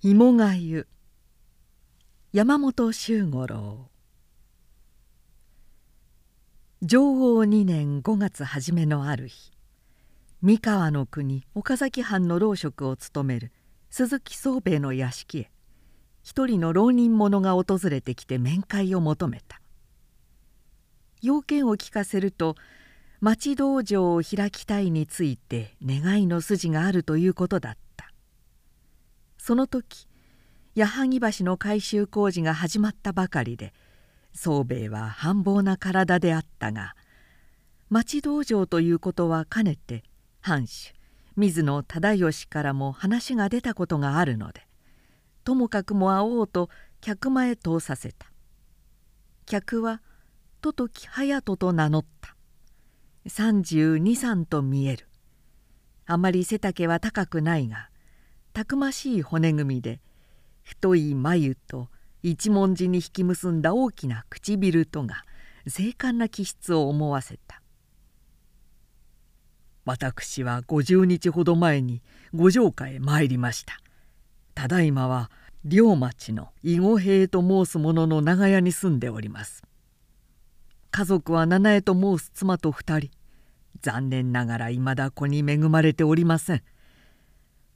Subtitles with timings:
[0.00, 0.86] 芋がゆ。
[2.32, 3.88] 山本周五郎。
[6.82, 9.50] 上王2年5月初めのある日
[10.40, 13.50] 三河の国岡崎藩の老職を務める
[13.90, 15.50] 鈴木宗兵衛の屋敷へ
[16.22, 19.60] 一人の浪人者が訪れてきて面会を求めた。
[21.22, 22.54] 要件を聞かせると
[23.20, 27.87] 町道場を開きたいについて願いの筋があるということだった。
[29.48, 30.06] その時
[30.74, 33.72] 矢作橋の改修工事が始まったばかりで
[34.34, 36.94] 宗兵衛は繁忙な体であったが
[37.88, 40.04] 町道場ということはかねて
[40.42, 40.92] 藩主
[41.34, 44.66] 水野忠義からも話が出たことがあるので
[45.44, 46.68] ともかくも会おうと
[47.00, 48.26] 客間へ通させた。
[49.46, 50.02] 客は
[50.60, 52.36] ととき隼人と名乗った。
[53.26, 55.08] 32三と見える。
[56.04, 57.87] あまり背丈は高くないが
[58.58, 60.00] たくましい骨組みで
[60.64, 61.86] 太い眉と
[62.24, 65.22] 一文字に引き結んだ大きな唇とが
[65.68, 67.62] 精悍な気質を思わせた。
[69.84, 72.02] 私は50日ほど前に
[72.34, 73.78] 五条家へ参りました。
[74.56, 75.30] ただいまは
[75.64, 79.62] 両町の囲碁兵と申す者の長屋に住んでおります。
[80.90, 83.10] 家族は七重と申す妻と二人。
[83.82, 86.62] 残念ながらいまだ子に恵まれておりません。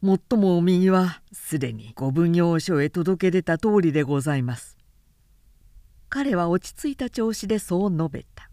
[0.03, 4.77] もっともお右はすでにご奉行所へ届け出た通りでございます。
[6.09, 8.51] 彼は落ち着いた調子でそう述べた。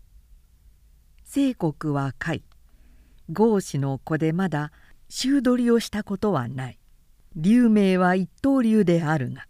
[1.27, 2.41] 清国は甲斐
[3.33, 4.71] 豪子の子でまだ
[5.09, 6.79] 衆取りをしたことはない。
[7.35, 9.47] 龍明は一刀流であるが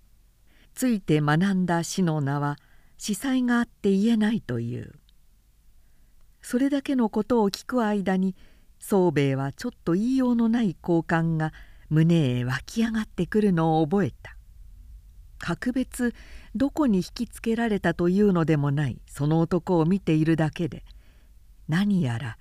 [0.74, 2.56] ついて学んだ死の名は
[2.98, 4.94] 司祭があって言えないという。
[6.42, 8.38] それだけのことを聞く間に
[8.80, 11.52] 宗兵衛はちょっと言いようのない好感が
[11.90, 14.36] 胸へ湧き上がってくるのを覚えた。
[15.40, 16.14] 格別
[16.56, 19.02] どこに引きつけられたというのでもない。
[19.08, 20.84] その男を見ているだけで
[21.68, 22.38] 何やら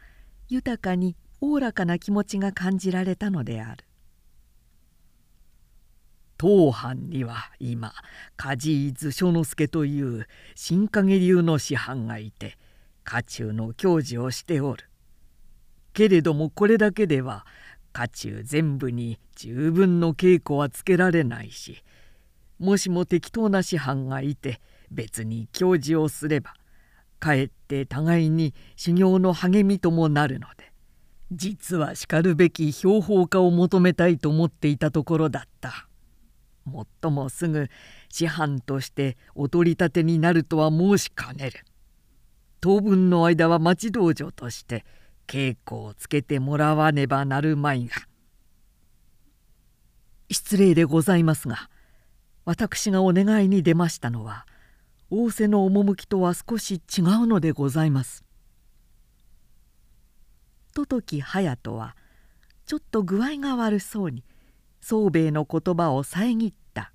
[0.49, 3.85] 豊かにおおらかな気持ちが感じられたのである。
[6.37, 7.93] 当藩には今
[8.37, 12.57] 梶井図書之助という新影流の師範がいて
[13.03, 14.85] 家中の教授をしておる。
[15.93, 17.45] けれどもこれだけでは
[17.93, 21.83] 家中全部に十分の稽古はつけられないし
[22.59, 24.61] もしも適当な師範がいて
[24.91, 26.55] 別に教授をすれば
[27.19, 30.69] かえって互いに修行の励みともなるので
[31.31, 35.87] 実はしかるべき標本家を求めたいと思っていたところだった。
[36.65, 37.69] もっともすぐ
[38.11, 41.65] 師範としてお取り立てになるとは申しかねる。
[42.61, 44.85] 当分の間は町道場として
[45.29, 47.95] 稽古をつけてもらわねばなるまいが
[50.31, 51.71] 失礼でございますが
[52.45, 54.47] 私がお願いに出ましたのは
[55.11, 58.25] 仰せの趣とは少し違うのでございます。
[60.75, 61.97] ととき隼人は
[62.67, 64.25] ちょっと具合が悪そうに
[64.81, 66.93] 宗兵衛の言葉を遮った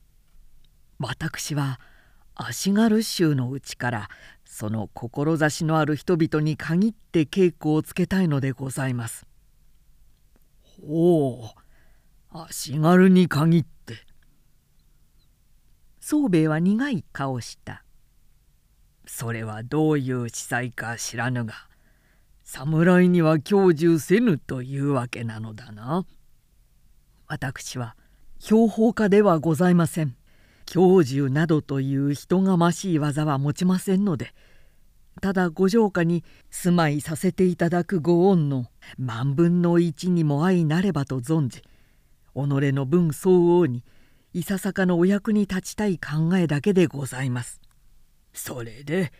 [0.98, 1.78] 「私は
[2.34, 4.10] 足軽衆のうちから
[4.56, 9.26] その志のある人々に限って稽古をつけたいのでございます」。
[10.80, 11.60] ほう。
[12.30, 13.96] 足軽に限って。
[16.00, 17.84] 宗兵衛は苦い顔した。
[19.04, 21.52] それはどういう司祭か知らぬが
[22.42, 26.06] 侍には享受せぬというわけなのだな。
[27.26, 27.94] 私は
[28.38, 30.16] 標本家ではございません。
[30.66, 34.34] 享受などという人がましい技は持ちませんので
[35.22, 38.66] ただご城下に住まいさせていただくご恩の
[38.98, 41.66] 万分の一にも相なればと存じ己
[42.34, 43.82] の分相応に
[44.34, 47.62] いささかのお役に立ちたい考えだけでございます。
[48.34, 49.10] それで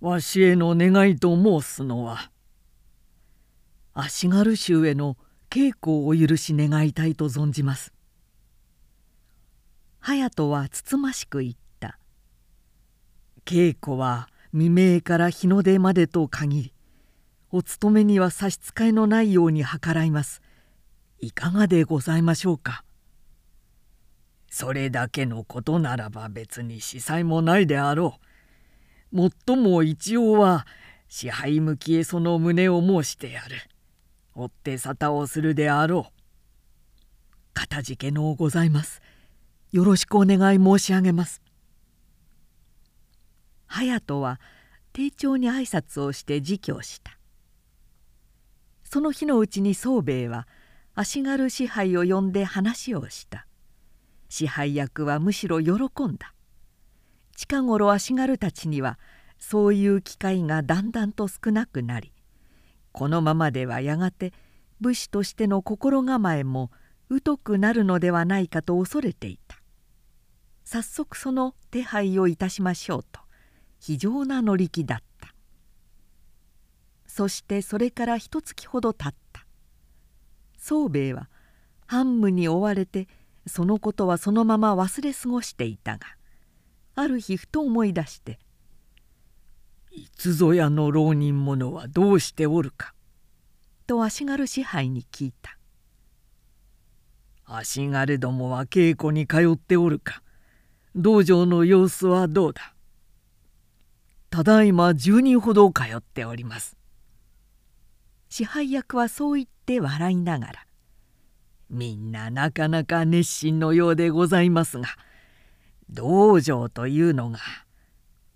[0.00, 2.30] わしへの願いと申すのは
[3.94, 5.16] 足軽衆への
[5.50, 7.92] 稽古をお許し願いたいと存じます。
[10.08, 11.98] 隼人はつつましく言った
[13.44, 16.72] 「稽古は未明から日の出までと限り
[17.50, 20.40] お勤めには差し支えのないように計らいます。
[21.20, 22.84] いかがでございましょうか」
[24.48, 28.18] それだけのことならば別に司祭もないであろ
[29.12, 29.16] う。
[29.16, 30.66] もっとも一応は
[31.08, 33.56] 支配向きへその旨を申してやる。
[34.34, 37.52] 追って沙汰をするであろう。
[37.52, 39.02] かたじけのうございます。
[39.72, 41.42] よろしくお願い申し上げます。
[43.66, 44.40] 隼人は
[44.92, 47.18] 丁重に挨拶をして自供した。
[48.84, 50.48] その日のうちに宗兵衛は
[50.94, 53.48] 足軽支配を呼んで話をした。
[54.28, 55.74] 支配役はむしろ喜
[56.04, 56.34] んだ
[57.36, 58.98] 近頃足軽たちには
[59.38, 62.12] そういう機会がだんだんと少なくなり
[62.92, 64.32] このままではやがて
[64.80, 66.70] 武士としての心構えも
[67.24, 69.47] 疎くなるのではないかと恐れていた
[70.70, 73.22] 早速その手配をいたしましょうと
[73.80, 75.34] 非常な乗り気だった。
[77.06, 79.46] そしてそれから一月ほどたった。
[80.58, 81.30] 宗兵衛は
[81.86, 83.08] 半務に追われて
[83.46, 86.06] そのことはそのまま忘れ過ごしていたが
[86.96, 88.38] ある日ふと思い出して
[89.90, 92.92] 「いつぞやの浪人者はどうしておるか」
[93.88, 95.58] と足軽支配に聞いた
[97.46, 100.22] 「足軽どもは稽古に通っておるか？
[100.94, 102.74] 道場の様子はどうだ?」
[104.30, 106.76] 「ただいま10人ほど通っております」
[108.28, 110.66] 支配役はそう言って笑いながら
[111.70, 114.88] みんななかなか熱心のようでございますが
[115.88, 117.38] 道場というのが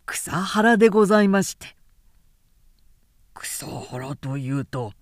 [0.07, 1.77] 草原でございまして
[3.35, 4.93] 草原というと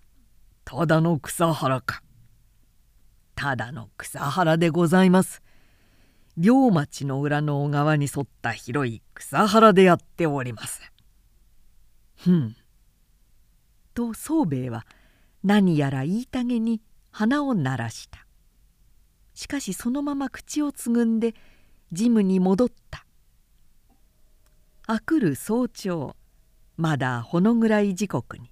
[0.64, 2.00] ただの草原か。
[3.34, 5.42] ただの草原でございます。
[6.36, 10.80] 両町の裏の小川に沿った広い草原でやっております。
[12.16, 12.56] ふん。
[13.94, 14.86] と宗兵衛は
[15.42, 16.80] 何やら言いたげに
[17.10, 18.26] 鼻を鳴らした。
[19.34, 21.34] しかしそのまま口をつぐんで
[21.92, 23.04] ジムに戻った。
[24.86, 26.14] あくる早朝
[26.76, 28.50] まだほの暗い時刻に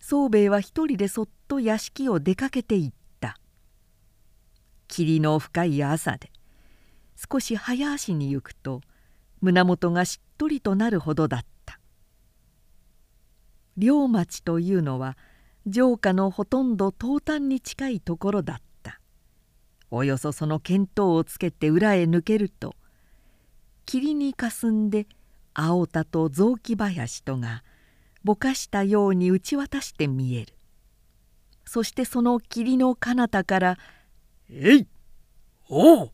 [0.00, 3.38] 宗兵衛は一人でそっと屋敷を出かけていった。
[4.86, 6.30] 霧の深い朝で
[7.18, 8.80] 少し早足に行くと
[9.40, 11.80] 胸元がしっとりとなるほどだった
[13.76, 15.16] 両町というのは
[15.70, 19.00] 城下のほとんど東端に近いところだった
[19.90, 22.76] およそその見当をつけて裏へ抜けると
[23.84, 25.06] 霧にかすんで
[25.54, 27.64] 青田と雑木林とが
[28.22, 30.54] ぼかしたように打ち渡して見える
[31.64, 33.78] そしてその霧の彼方から
[34.50, 34.86] 「えい
[35.68, 36.12] おう!」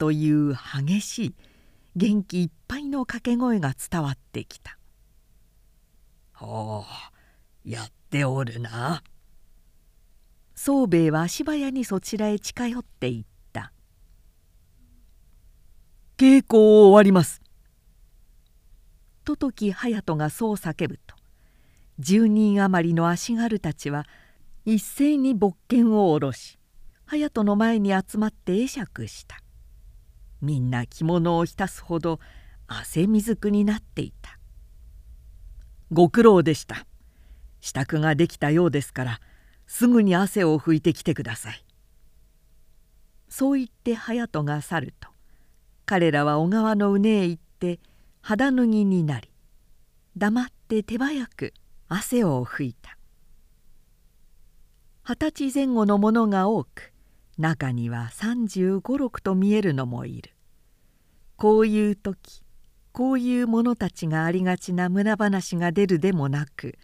[0.00, 1.34] という激しい
[1.94, 4.78] 元気いっぱいの掛け声が伝わってきた。
[6.40, 6.86] お
[7.66, 9.02] やっておるな。
[10.54, 13.74] 宗兵衛は足早にそちらへ近寄っていった
[16.16, 17.42] 「稽古を終わります」
[19.24, 21.14] と時隼人がそう叫ぶと
[22.00, 24.06] 10人余りの足軽たちは
[24.64, 26.58] 一斉に勃剣を下ろし
[27.06, 29.42] 隼人の前に集まって会釈した
[30.40, 32.20] みんな着物を浸すほど
[32.66, 34.38] 汗水くになっていた。
[35.92, 36.86] ご苦労でした。
[37.60, 39.20] 支度ができたようですから
[39.66, 41.64] すぐに汗を拭いてきてください。
[43.28, 45.08] そう言って隼人が去ると
[45.86, 47.80] 彼らは小川の畝へ行って
[48.22, 49.30] 肌脱ぎになり
[50.16, 51.54] 黙って手早く
[51.88, 52.96] 汗を拭いた。
[55.02, 56.89] 二十歳前後の者が多く
[57.40, 60.30] 中には3 5 6と見えるのもいる。
[61.36, 62.42] こういう時
[62.92, 66.76] こういう者たちがありがちな村話が出るでもなく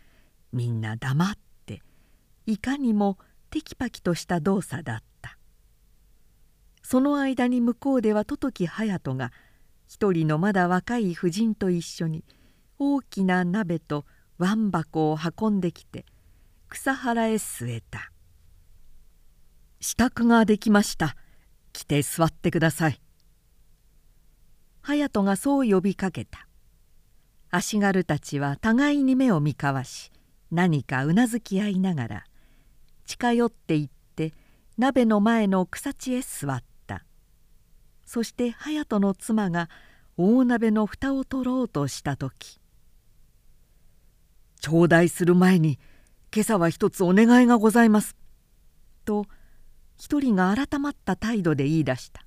[0.53, 1.35] みんな黙っ
[1.67, 1.83] て
[2.47, 3.19] いかにも
[3.51, 5.39] テキパキとした動作だった。
[6.83, 9.33] その間に向こうではトトキ隼人が
[9.89, 12.25] 一人のまだ若い婦人と一緒に
[12.79, 14.05] 大きな鍋と
[14.39, 16.05] ワン箱を運んできて
[16.69, 18.13] 草原へ据えた
[19.81, 21.17] 「支度ができました。
[21.73, 23.01] 来て座ってください」
[24.83, 26.47] 隼人がそう呼びかけた。
[27.51, 30.11] 足軽たちは互いに目を見交わし
[30.51, 32.25] 何かうなずき合いながら
[33.05, 34.33] 近寄っていって
[34.77, 37.05] 鍋の前の草地へ座った。
[38.05, 39.69] そして隼人の妻が
[40.17, 42.61] 大鍋の蓋を取ろうとした時
[44.61, 45.79] 「頂戴する前に
[46.33, 48.17] 今朝は一つお願いがございます」
[49.05, 49.27] と
[49.97, 52.25] 一人が改まった態度で言い出した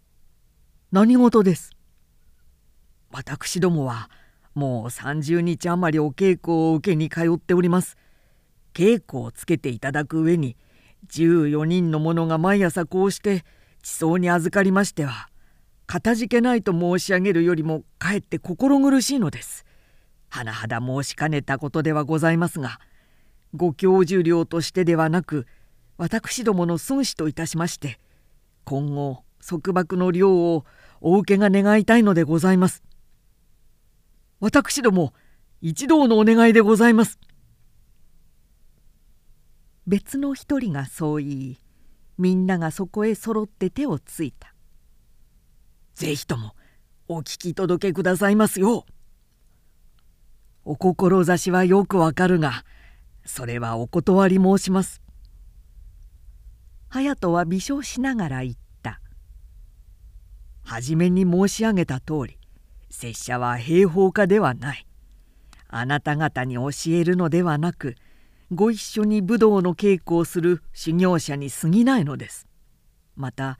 [0.92, 1.72] 「何事です」
[3.10, 4.10] 私どもは
[4.54, 7.96] もう30日余りお稽古を受けに通っております。
[8.72, 10.56] 稽古をつけていただく上に
[11.08, 13.44] 14人の者が毎朝こうして
[13.82, 15.28] 地層に預かりましては
[15.86, 19.64] かたじけないと申し上げるよりもかえって心苦しいのです。
[20.30, 22.80] 甚だ申しかねたことではございますが
[23.54, 25.46] ご教授料としてではなく
[25.96, 27.98] 私どもの孫子といたしまして
[28.64, 30.64] 今後束縛の量を
[31.00, 32.82] お受けが願いたいのでございます。
[34.40, 35.12] 私ども
[35.60, 37.18] 一同のお願いでございます」
[39.86, 41.60] 別の一人がそう言い
[42.16, 44.54] みんながそこへそろって手をついた
[45.94, 46.54] ぜひとも
[47.06, 48.86] お聞き届けくださいますよ。
[50.64, 52.64] お志はよくわかるが
[53.26, 55.03] それはお断り申します。
[56.94, 59.00] 隼人は微笑しながら言った
[60.62, 62.38] 「初めに申し上げた通り
[62.88, 64.86] 拙者は兵法家ではない。
[65.66, 67.96] あなた方に教えるのではなく
[68.52, 72.46] ご一緒に武道の稽古をする修行者に過ぎないのです。
[73.16, 73.58] また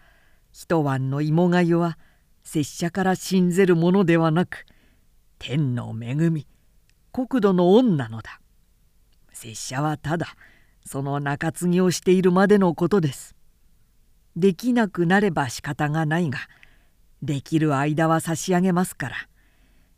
[0.53, 1.99] 一晩の芋がゆは
[2.45, 4.65] 拙者から信ぜるものではなく
[5.41, 6.47] 天の恵み
[7.11, 8.41] 国土の恩なのだ。
[9.33, 10.37] 拙者はただ
[10.85, 13.35] その中継ぎをしているまでのことです。
[14.37, 16.39] できなくなれば仕方がないが
[17.23, 19.17] できる間は差し上げますから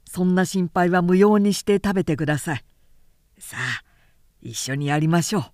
[0.04, 2.64] そんな心配は無用にして食べてください。
[3.38, 3.84] さあ
[4.40, 5.44] 一緒にやりましょう。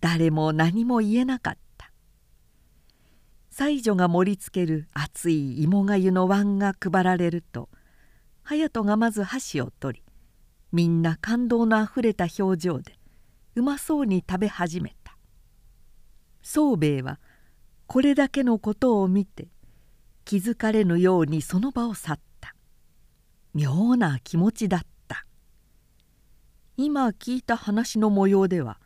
[0.00, 1.60] 誰も何も言えなかった。
[3.50, 7.68] 妻女が盛りつける熱い芋がゆの椀が配られると
[8.44, 10.04] 隼人がまず箸を取り
[10.72, 12.98] みんな感動のあふれた表情で
[13.56, 15.16] うまそうに食べ始めた。
[16.42, 17.18] 宗兵衛は
[17.86, 19.48] これだけのことを見て
[20.24, 22.54] 気づかれぬようにその場を去った。
[23.52, 25.26] 妙な気持ちだった。
[26.76, 28.78] 今聞いた話の模様では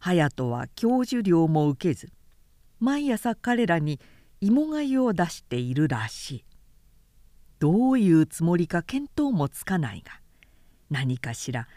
[0.00, 2.12] 隼人は教授料も受けず
[2.80, 4.00] 毎朝彼らに
[4.40, 6.44] 芋がゆを出しているらしい。
[7.58, 10.20] どういうつもりか見当もつかないが
[10.90, 11.68] 何かしら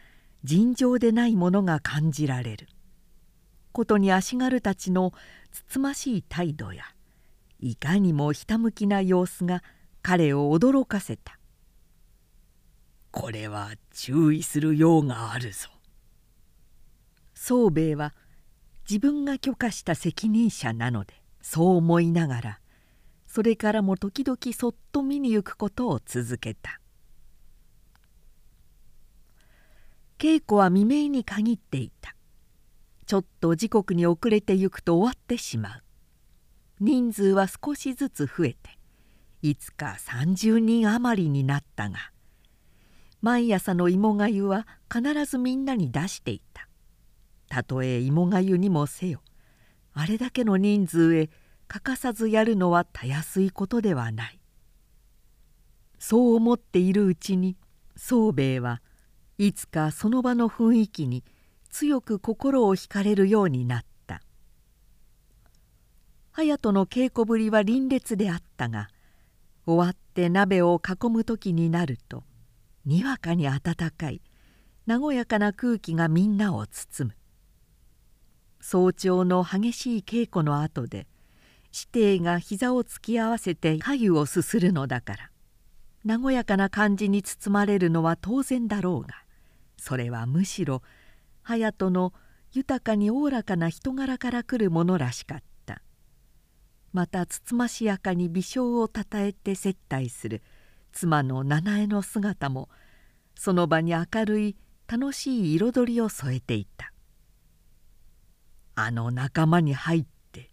[0.43, 2.67] 尋常でないものが感じられる。
[3.71, 5.13] ことに足軽たちの
[5.51, 6.83] つつましい態度や
[7.59, 9.63] いかにもひたむきな様子が
[10.01, 11.39] 彼を驚かせた
[13.11, 15.69] 「これは注意するようがあるぞ」
[17.35, 18.13] 宗兵衛は
[18.89, 22.59] 自分が許可した責任者なのでそう思いながら
[23.25, 26.80] それからも時々そっと見に行くことを続けた。
[30.21, 32.15] 稽古は未明に限っていた。
[33.07, 35.83] ちょっと時刻に遅れてゆくと終わってしまう。
[36.79, 38.77] 人数は少しずつ増えて
[39.41, 41.97] いつか30人余りになったが
[43.21, 46.67] 毎朝の芋がゆは必ずみんなに出していた。
[47.49, 49.23] たとえ芋がゆにもせよ
[49.95, 51.31] あれだけの人数へ
[51.67, 54.39] 欠かさずやるのはたやすいことではない。
[55.97, 57.57] そう思っているうちに
[57.97, 58.83] 宗兵衛は
[59.43, 61.23] いつかその場の雰囲気に
[61.71, 64.21] 強く心を惹かれるようになった。
[66.31, 68.89] 隼人の稽古ぶりは凛冽であったが
[69.65, 72.23] 終わって鍋を囲む時になると
[72.85, 74.21] にわかに暖かい
[74.85, 77.15] 和やかな空気がみんなを包む。
[78.59, 81.07] 早朝の激しい稽古の後で
[81.71, 85.13] 師弟が膝を突き合わせて粥をすするのだか
[86.05, 89.20] ら和やかな感じに包まれるのは当然だろうが
[89.81, 90.83] それはむしろ
[91.43, 92.13] 隼人の
[92.51, 95.81] 豊かにおおらかな人柄から来るものらしかった。
[96.93, 100.43] またつつましやかに微笑をたたえて接待する
[100.91, 102.69] 妻の七重の姿も
[103.33, 104.55] その場に明るい
[104.87, 106.93] 楽しい彩りを添えていた。
[108.75, 110.51] あの仲間に入って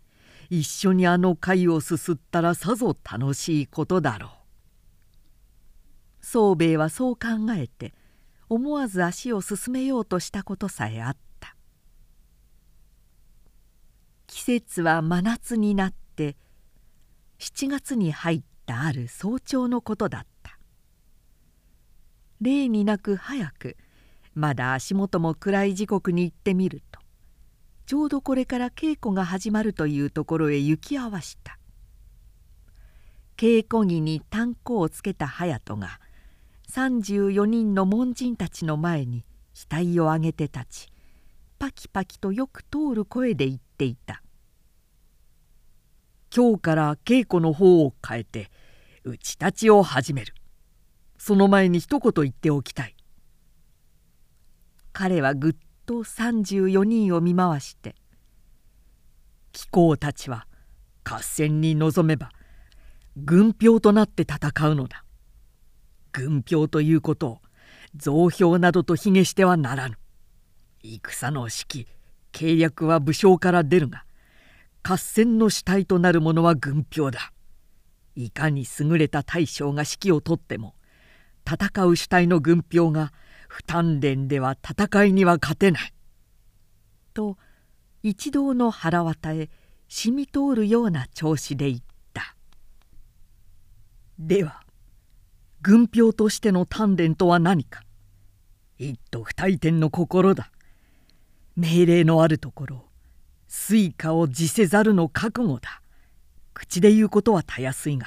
[0.48, 4.30] 一緒にあの貝をすすったらさぞ楽しいことだろう。
[6.24, 7.92] 宗兵衛はそう考えて
[8.48, 11.54] 思わず足を進めようとしたことさえあった。
[14.26, 16.36] 季節は真夏になって
[17.38, 20.58] 7月に入ったある早朝のことだった。
[22.40, 23.76] 例になく早く
[24.34, 27.00] まだ足元も暗い時刻に行ってみると
[27.86, 31.58] ちょうどこれから稽古が始まるというところへ行き合わした。
[33.38, 36.00] 稽古着に炭鉱をつけた隼人が
[36.70, 40.88] 34人の門人たちの前に額を上げて立ち
[41.58, 44.22] パキパキとよく通る声で言っていた
[46.34, 48.50] 「今日から稽古の方を変えて
[49.02, 50.34] 打ち立ちを始める。
[51.16, 52.94] その前に一言言っておきたい」
[54.92, 55.56] 彼はぐっ
[55.86, 57.96] と34人を見回して
[59.52, 60.46] 「貴公たちは
[61.02, 62.30] 合戦に臨めば
[63.16, 65.02] 軍票となって戦うのだ。
[66.12, 67.38] 軍票ということを
[67.94, 69.96] 増票などと卑下してはならぬ。
[70.82, 71.86] 戦の指揮
[72.32, 74.04] 契約は武将から出るが
[74.82, 77.32] 合戦の主体となるものは軍票だ。
[78.14, 80.74] いかに優れた大将が指揮を取っても
[81.46, 83.12] 戦う主体の軍票が
[83.48, 85.94] 不鍛錬では戦いには勝てない」
[87.14, 87.38] と
[88.02, 89.50] 一同の腹渡へ
[89.88, 92.36] 染み通るような調子で言った。
[94.18, 94.62] では
[95.60, 97.82] 軍兵としての鍛錬とは何か。
[98.78, 100.50] 一斗不退転の心だ。
[101.56, 102.84] 命令のあるところ
[103.48, 105.82] 水化を辞せざるの覚悟だ。
[106.54, 108.06] 口で言うことはたやすいが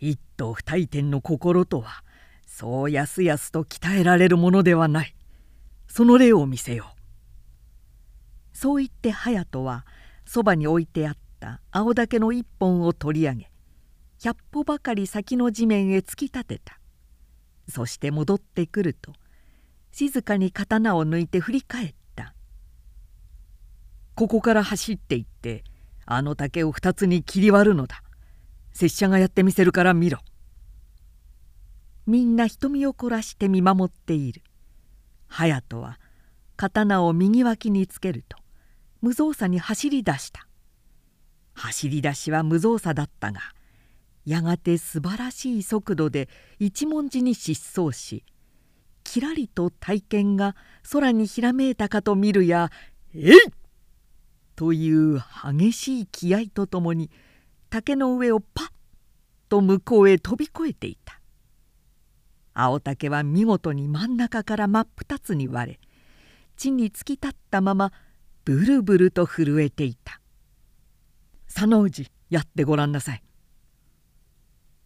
[0.00, 2.02] 一斗不退転の心とは
[2.46, 5.14] そうやすやすと鍛えられるものではない。
[5.86, 6.92] その例を見せよ
[8.52, 8.56] う。
[8.56, 9.86] そう言って隼人は
[10.26, 13.50] そばに置いてあった青竹の一本を取り上げ
[14.24, 16.80] 百歩ばかり先の地面へ突き立てた。
[17.68, 19.12] そして戻ってくると
[19.92, 22.34] 静かに刀を抜いて振り返った
[24.16, 25.62] 「ここから走っていって
[26.06, 28.02] あの竹を二つに切り割るのだ。
[28.72, 30.20] 拙者がやってみせるから見ろ」
[32.06, 34.42] みんな瞳を凝らして見守っている。
[35.28, 36.00] 隼人は
[36.56, 38.38] 刀を右脇につけると
[39.02, 40.48] 無造作に走り出した。
[41.52, 43.53] 走り出しは無造作だったが
[44.24, 46.28] やがて素晴らしい速度で
[46.58, 48.24] 一文字に疾走し
[49.04, 50.56] きらりと体験が
[50.90, 52.70] 空にひらめいたかと見るや
[53.14, 53.34] 「えい!」
[54.56, 57.10] という激しい気合とともに
[57.68, 58.68] 竹の上をパッ
[59.48, 61.20] と向こうへ飛び越えていた。
[62.54, 65.80] 青竹は見事に真ん中から真っ二つに割れ
[66.56, 67.92] 地に突き立ったまま
[68.44, 70.20] ブルブルと震えていた
[71.52, 73.22] 「佐野氏やってごらんなさい」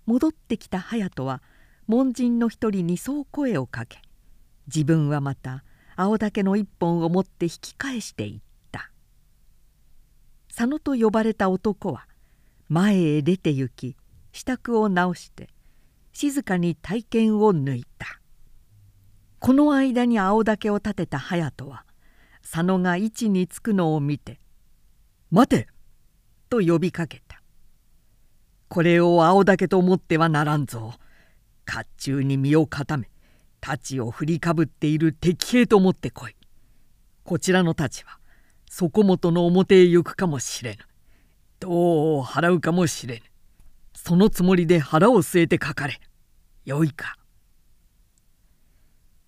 [0.09, 1.43] 戻ってきた隼人は
[1.87, 4.01] 門人の一人にそう声をかけ
[4.67, 5.65] 自分はまた
[5.97, 8.41] 青竹の一本を持って引き返していっ
[8.73, 8.91] た
[10.49, 12.07] 佐野と呼ばれた男は
[12.71, 13.97] 前へ出て行き
[14.33, 15.51] 支度を直して
[16.15, 18.07] 静かに体験を抜いた
[19.41, 21.85] この間に青竹を立てた隼人は
[22.41, 24.41] 佐野が位置につくのを見て
[25.31, 25.69] 「待て!」
[26.49, 27.28] と呼びかけた
[28.69, 30.95] 「これを青竹と思ってはならんぞ。
[31.67, 33.11] 甲冑に身を固め
[33.61, 36.37] 太刀を振りかぶっている敵兵と思ってこい。
[37.25, 38.19] こちらの太刀は
[38.71, 40.79] 底本の表へ行くかもしれぬ。
[41.61, 43.23] 銅を払うかもしれぬ。
[43.95, 46.01] そのつもりで腹を据えてかかれ。
[46.65, 47.17] よいか。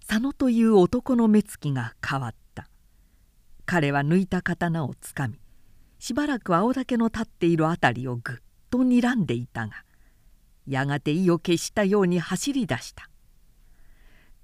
[0.07, 2.69] 佐野という男の目つきが変わった。
[3.71, 5.39] 彼は抜いた刀をつかみ
[6.01, 8.37] しばらく青竹の立っている辺りをぐっ
[8.71, 9.85] と睨んでいたが
[10.67, 13.09] やがて意を決したように走り出した。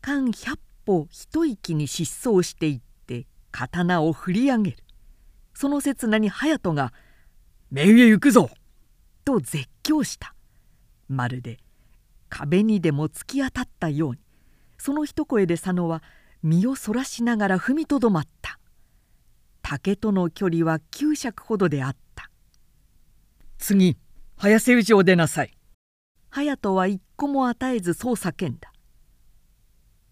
[0.00, 4.76] 間百歩一息に疾走していって刀を振り上げる。
[5.54, 6.92] その刹那に隼人が
[7.70, 8.50] 「面へ行くぞ!」
[9.24, 10.34] と絶叫した。
[11.08, 11.58] まるで
[12.28, 14.18] 壁にでも突き当たったように。
[14.78, 16.02] その一声で佐野は
[16.42, 18.58] 身をそらしながら踏みとどまった。
[19.62, 22.30] 竹との距離は9尺ほどであった。
[23.58, 23.96] 次。
[24.38, 25.56] 早瀬氏を出なさい。
[26.30, 28.70] 隼人は一個も与えずそう叫んだ。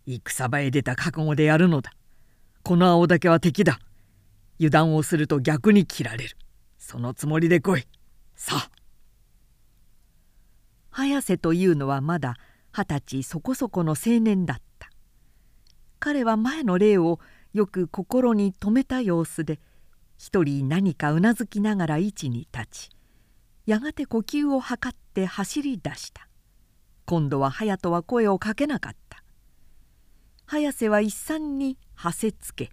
[0.07, 1.93] 戦場へ出た覚悟でやるのだ。
[2.63, 3.79] この青竹は敵だ。
[4.59, 6.37] 油断をすると逆に切られる。
[6.79, 7.87] そのつもりで来い。
[8.35, 8.71] さあ。
[10.89, 12.37] 早瀬というのはまだ
[12.73, 14.89] 二十歳そこそこの青年だった。
[15.99, 17.21] 彼は前の例を
[17.53, 19.61] よく心に留めた様子で
[20.17, 22.91] 一人何かうなずきながら位置に立ち
[23.66, 26.29] やがて呼吸を図って走り出した。
[27.07, 29.22] 今度は隼人は声をかけなかった。
[30.46, 32.70] 早瀬は一産にはせつけ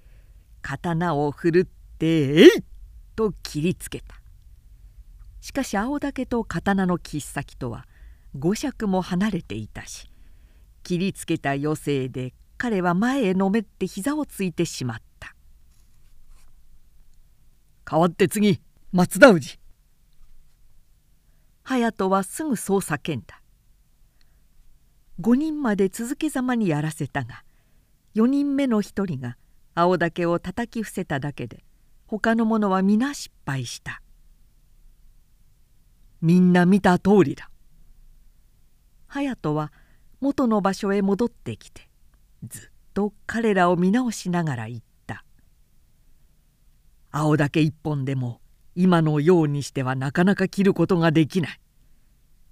[0.61, 2.49] 刀を振るって「えい!」
[3.15, 4.21] と切りつけた。
[5.39, 7.87] しかし青竹と刀の切っ先とは
[8.37, 10.11] 五尺も離れていたし
[10.83, 15.35] 切りつけた余生で彼は前へのめって膝をついてしまった。
[17.85, 19.60] 代わって次松田氏。
[21.63, 23.41] 隼人はすぐそう叫んだ。
[25.19, 27.43] 5人まで続けざまにやらせたが
[28.15, 29.37] 4人目の一人が
[29.75, 31.63] 青竹を叩き伏せただけで
[32.07, 34.01] 他の者は皆失敗した。
[36.21, 37.49] みんな見た通りだ。
[39.07, 39.71] 隼人は
[40.19, 41.89] 元の場所へ戻ってきて
[42.47, 45.25] ずっと彼らを見直しながら言った
[47.11, 48.40] 「青竹一本でも
[48.75, 51.59] 今のようにしてはなかなか切ることができない。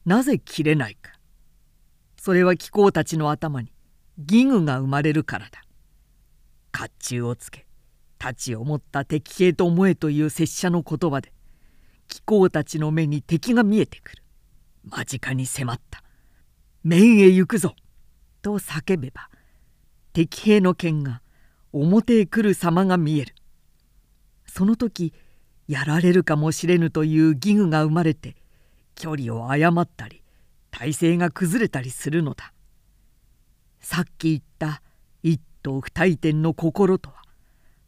[0.06, 1.14] なぜ切れないか。
[2.18, 3.72] それは貴公たちの頭に
[4.18, 5.62] 義具が生まれるからだ。
[6.72, 7.66] 甲冑をつけ
[8.20, 11.32] 太刀を持った敵兵と思えという拙者の言葉で
[12.08, 14.24] 貴公たちの目に敵が見えてくる
[14.90, 16.04] 間近に迫った
[16.84, 17.76] 面へ行くぞ
[18.42, 19.30] と叫べば
[20.14, 21.22] 敵兵の剣が
[21.72, 23.36] 表へ来る様が見える
[24.46, 25.14] その時
[25.70, 28.36] やられるかもしれぬという義具が生まれて
[28.96, 30.24] 距離を誤ったり
[30.72, 32.52] 体勢が崩れたりするのだ。
[33.80, 34.82] さっき言った
[35.22, 37.18] 一頭不退転の心とは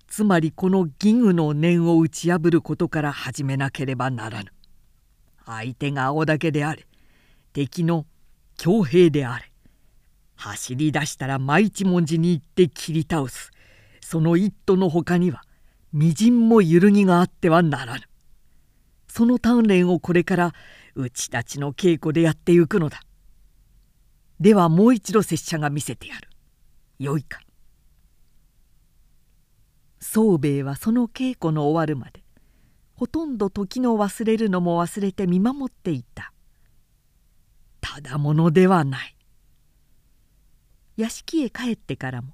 [0.05, 4.51] つまりこの義具の念を打ち破ることから始めなければならぬ。
[5.43, 6.85] 相手が青竹であれ
[7.51, 8.05] 敵の
[8.57, 9.51] 強兵であれ
[10.35, 13.49] 走り出したら毎一文字に行って切り倒す。
[14.01, 15.41] その一途のほかには
[15.93, 18.01] みじんも揺るぎがあってはならぬ。
[19.07, 20.53] その鍛錬をこれから
[20.95, 23.01] うちたちの稽古でやってゆくのだ。
[24.39, 26.29] ではもう一度拙者が見せてやる。
[26.97, 27.41] よいか。
[29.99, 32.23] 宗兵衛はその稽古の終わるまで
[32.95, 36.33] ほとんど時の忘れるのも忘れて見守っていた。
[37.81, 39.15] ただものではない。
[40.97, 42.33] 屋敷へ帰ってからも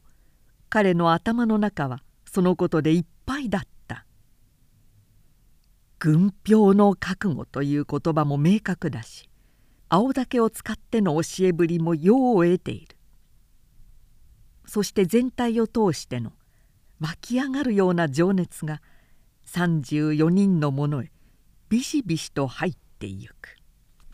[0.70, 4.06] 彼の頭の中はそのことでいっぱいだった。
[6.00, 9.30] 軍票の覚悟という言葉も明確だし
[9.90, 12.96] 青竹を使っての教えぶりも用を得ている。
[14.66, 16.34] そして全体を通しての
[17.00, 18.82] 湧き上がるような情熱が
[19.46, 21.12] 34人のものへ
[21.70, 23.58] ビシビシと入ってゆく。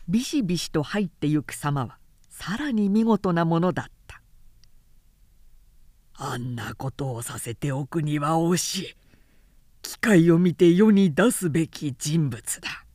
[0.08, 1.98] ビシビシと入ってゆく様は
[2.30, 4.22] さらに見事なものだった。
[6.16, 9.03] あんなことをさせておくには惜しい。
[9.84, 12.86] 機会を見て世に出すべき人物だ。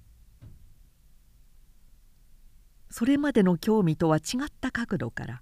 [2.89, 5.41] それまでの興味とは違った角度から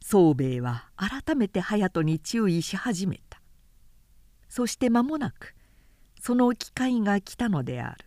[0.00, 3.42] 宗兵衛は改めて隼人に注意し始めた。
[4.48, 5.54] そして間もなく
[6.22, 8.06] その機会が来たのである。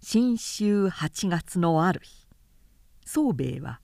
[0.00, 2.28] 新秋8月のある日
[3.04, 3.80] 宗兵衛は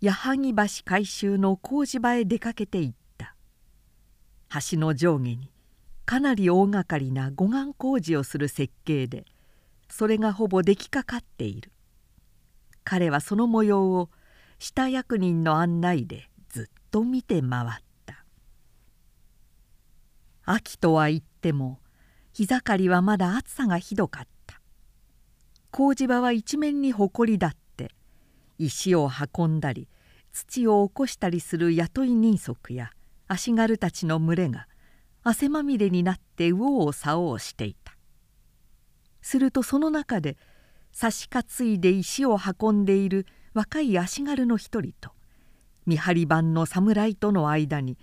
[0.00, 3.34] 矢作橋改修の工事場へ出かけていった。
[4.70, 5.53] 橋の上下に
[6.06, 9.24] かなり大掛かりな護岸工事をする設計で
[9.88, 11.70] それがほぼ出来かかっている。
[12.84, 14.10] 彼はその模様を
[14.58, 17.68] 下役人の案内でずっと見て回っ
[18.06, 18.24] た。
[20.44, 21.80] 秋とは言っても
[22.32, 24.60] 日盛りはまだ暑さがひどかった。
[25.70, 27.90] 工事場は一面に埃だって
[28.58, 29.88] 石を運んだり
[30.32, 32.90] 土を起こしたりする雇い人足や
[33.26, 34.66] 足軽たちの群れが
[35.26, 37.96] 汗まみれになって右往左往していた。
[39.22, 40.36] するとその中で
[40.92, 45.12] 差し担いで石を運んでいる若い足軽の一人と
[45.86, 47.96] 見張り番の侍との間に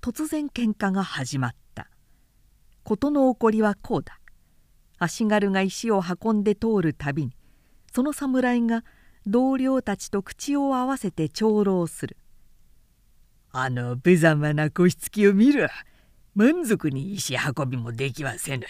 [0.00, 1.88] 突然喧嘩が始まった。
[2.82, 4.18] 事の起こりはこうだ。
[4.98, 7.36] 足軽が石を運んで通るたびに
[7.92, 8.84] その侍が
[9.26, 12.16] 同僚たちと口を合わせて長老する
[13.52, 15.68] 「あの無様な腰つきを見る。
[16.34, 18.66] 満足に石運びもできはせぬ。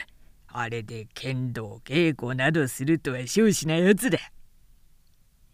[0.49, 4.19] あれで剣道稽古などするとは少子なやつだ。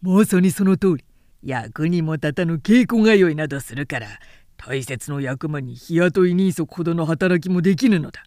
[0.01, 1.05] まさにその通り。
[1.43, 4.07] 役にも立たぬ稽古通いなどするから
[4.57, 8.23] 大切の役場に日雇い人足ほどの働きもできぬのだ。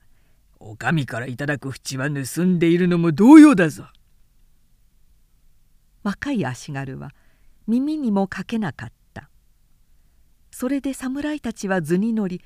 [0.58, 3.84] お上からいただく淵は盗んでいるのも同様だぞ。
[6.02, 7.12] 若い足軽は
[7.66, 9.30] 耳にもかけなかった。
[10.50, 12.42] それで侍たちは図に乗り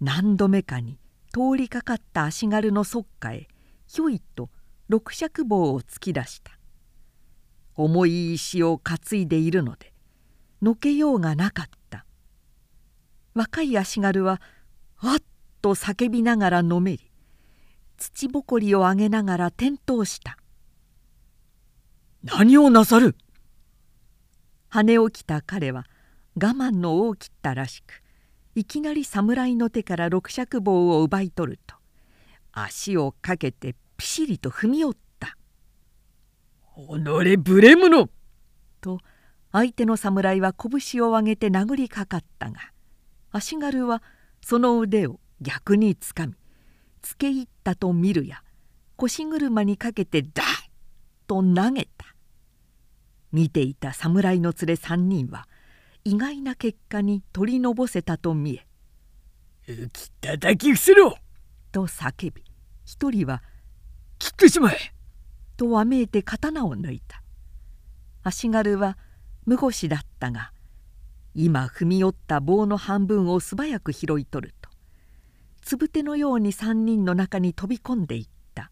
[0.00, 0.98] 何度目かに
[1.32, 3.48] 通りかかった足軽のそっかへ
[3.86, 4.50] ひょいと
[4.88, 6.52] 六尺棒を突き出した
[7.74, 9.92] 重い石を担いでいるので
[10.62, 12.04] のけようがなかった
[13.34, 14.40] 若い足軽は
[14.98, 15.18] 「あっ!」
[15.60, 17.10] と叫びながらのめり
[17.98, 20.38] 土ぼこりを上げながら転倒した
[22.22, 23.16] 「何をなさる!」
[24.68, 25.86] 羽を着た彼は
[26.34, 28.02] 我慢の尾を切ったらしく
[28.56, 31.76] いきなり侍の手から六尺棒を奪い取ると
[32.52, 35.36] 足をかけてピシリと踏み寄った
[36.74, 38.08] 「己無礼者!」
[38.80, 39.00] と
[39.52, 42.72] 相手の侍は拳を上げて殴りかかったが
[43.30, 44.02] 足軽は
[44.40, 46.32] その腕を逆につかみ
[47.02, 48.42] つけ入ったと見るや
[48.96, 50.46] 腰車にかけてダッ
[51.26, 52.16] と投げた
[53.32, 55.46] 見ていた侍の連れ3人は
[56.06, 58.66] 意外な結果に取りのぼせたと見え
[59.66, 61.18] 「浮き叩き伏せろ!」
[61.72, 62.44] と叫び
[62.84, 63.42] 一人は
[64.20, 64.94] 「切ってしまえ!」
[65.58, 67.24] とわめいて刀を抜いた
[68.22, 68.96] 足軽は
[69.46, 70.52] 無腰だったが
[71.34, 74.70] 今踏み寄った棒の半分を素早く拾い取ると
[75.60, 78.70] つぶてのように3人の中に飛び込んでいった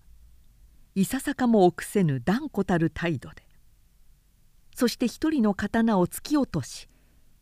[0.95, 3.43] いささかも臆せぬ断固たる態度で
[4.73, 6.89] そして一人の刀を突き落とし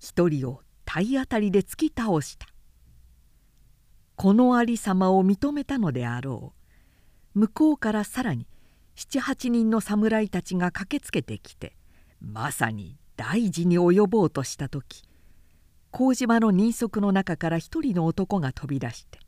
[0.02, 2.48] 一人を体当たりで突き倒した。
[4.16, 6.52] このありさまを認めたのであろ
[7.34, 7.38] う。
[7.38, 8.48] 向こうからさらに
[8.96, 11.76] 七八人の侍たちが駆けつけてきて
[12.20, 15.04] まさに大事に及ぼうとした時
[15.92, 19.18] 麹島の人足の中から一人の男が飛び出して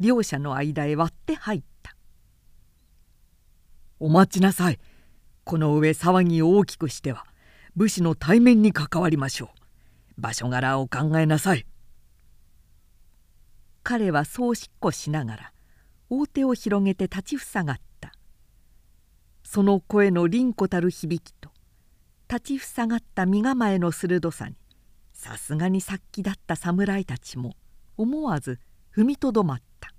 [0.00, 1.94] 両者の間へ割って入った
[3.98, 4.78] 「お待ちなさい。
[5.44, 7.26] この上騒ぎを大きくしては
[7.76, 9.63] 武士の対面に関わりましょう。
[10.18, 11.66] 場所柄を考えなさい」
[13.82, 15.52] 彼はそうしっこしながら
[16.08, 17.82] 大手を広げて立ちふさがった。
[19.42, 21.50] その声の凛子たる響きと
[22.28, 24.56] 立ちふさがった身構えの鋭さに
[25.12, 27.54] さすがに殺気だった侍たちも
[27.96, 28.58] 思わず
[28.96, 29.92] 踏みとどまった。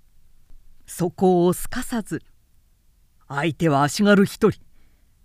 [0.86, 2.22] そこをすかさず
[3.28, 4.60] 「相手は足軽一人。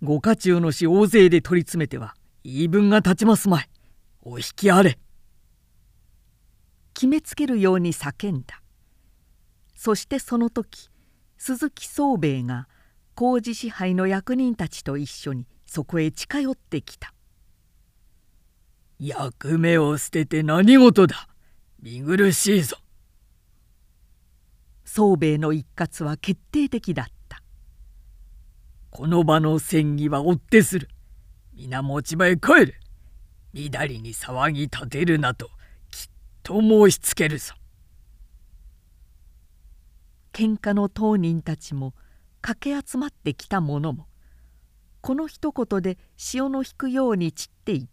[0.02, 3.70] ご家中の死大勢で取り詰めては言い分が立ちますまい。
[4.22, 4.98] お引きあれ」
[6.94, 8.62] 決めつけるように叫んだ。
[9.74, 10.90] そしてその時
[11.38, 12.68] 鈴木宗兵衛が
[13.14, 17.12] 工事支配の役人たちと一緒にそこへ近寄ってきた
[19.00, 21.28] 「役目を捨てて何事だ。
[21.80, 22.76] 見苦しいぞ」
[24.84, 27.42] 宗兵衛の一括は決定的だった
[28.90, 30.88] 「この場の戦議は追ってする。
[31.54, 32.80] 皆持ち場へ帰れ
[33.52, 35.50] みだりに騒ぎ立てるなと
[35.90, 36.06] きっ
[36.42, 37.54] と申しつけるぞ」
[40.32, 41.94] 喧嘩の当人たちも
[42.40, 44.06] 駆け集まってきた者も
[45.00, 47.92] この一言で潮の引くように散っていった。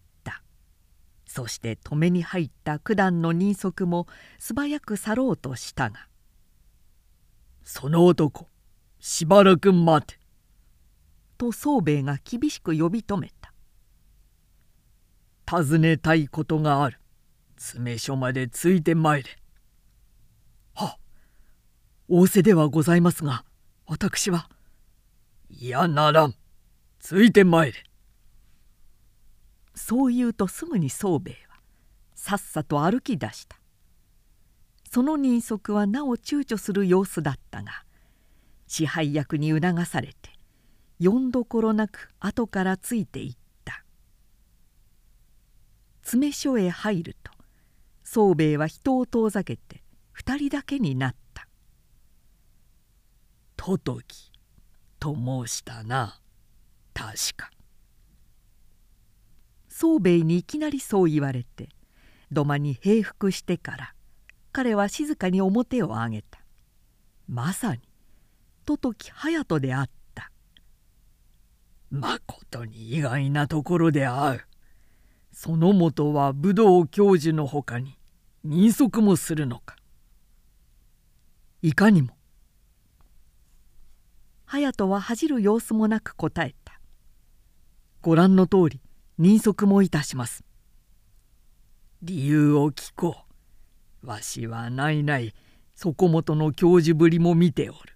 [1.29, 4.07] そして止めに入った九段の人足も
[4.39, 6.07] 素早く去ろうとしたが
[7.63, 8.49] 「その男
[8.99, 10.19] しばらく待て」
[11.37, 13.35] と宗兵衛が厳しく呼び止めた
[15.49, 16.99] 「尋ねたいことがある
[17.57, 19.29] 詰所までついてまいれ」
[20.75, 20.99] は
[22.07, 23.43] 仰せではございますが
[23.87, 24.47] 私は。
[25.49, 26.35] いやならん
[26.99, 27.83] ついてまいれ。
[29.73, 31.59] そう言うとすぐに宗兵衛は
[32.13, 33.59] さっさと歩き出した。
[34.91, 37.71] その人足はなお躊躇する様子だったが
[38.67, 40.29] 支配役に促されて
[40.99, 43.39] よんどころなく後からついていった
[46.09, 47.31] 詰所へ入ると
[48.03, 51.47] 宗兵衛は人を遠ざけて二人だけになった
[53.55, 54.31] トトキ
[54.99, 56.19] と申したな。
[56.95, 57.51] 確か。
[59.67, 61.69] 宗兵衛にいきなりそう言われて
[62.31, 63.93] 土間に平服してから
[64.51, 66.39] 彼は静かに面を上げた。
[67.27, 67.81] まさに
[68.65, 70.31] トトキ隼人であった。
[71.91, 74.48] まことに意外なところで会う。
[75.41, 77.97] その元は武道教授のほかに
[78.43, 79.77] 人足もするのか。
[81.61, 82.09] いかにも。
[84.45, 86.81] 隼人は恥じる様子もなく答えた
[88.03, 88.81] 「ご覧の通り
[89.17, 90.43] 人足もいたします」
[92.03, 93.23] 理由を聞こ
[94.03, 94.07] う。
[94.07, 95.33] わしはないない。
[95.73, 97.95] そこもとの教授ぶりも見ておる。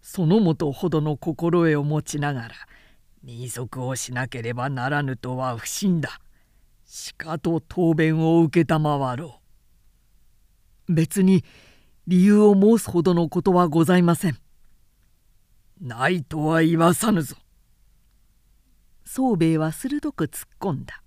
[0.00, 2.54] そのもとほどの心得を持ちながら
[3.22, 6.18] 人足をしなければならぬとは不審だ
[6.90, 8.64] しかと答弁を承
[9.16, 9.40] ろ
[10.88, 11.44] う別に
[12.06, 14.38] 理由を申すほどのことはございません
[15.82, 17.36] ないとは言わさぬぞ。
[19.04, 21.02] 宗兵衛は鋭く突っ込んだ。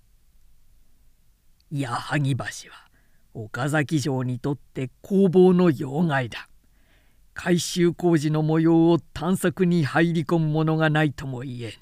[1.70, 2.46] 矢作橋は
[3.34, 6.48] 岡崎城にとって工房の要害だ。
[7.34, 11.72] 改修工事の模様を探索に入り込むものがないとも言えぬ。